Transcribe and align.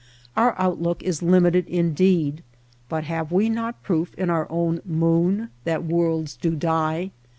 Our 0.35 0.59
outlook 0.59 1.03
is 1.03 1.21
limited 1.21 1.67
in 1.67 1.93
deed, 1.93 2.41
but 2.89 3.03
have 3.03 3.31
we 3.31 3.49
not 3.51 3.83
proof 3.83 4.15
in 4.15 4.31
our 4.31 4.51
own 4.51 4.81
moon 4.83 5.49
that 5.63 5.83
worlds 5.83 6.35
do 6.35 6.55
die 6.55 7.11